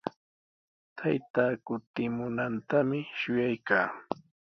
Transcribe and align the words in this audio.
Taytaa 0.97 1.51
kutimunantami 1.67 2.99
shuyaykaa. 3.19 3.87